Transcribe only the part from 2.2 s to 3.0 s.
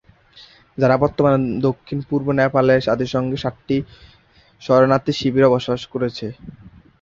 নেপালের